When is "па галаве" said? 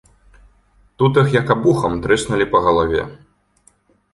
2.57-3.01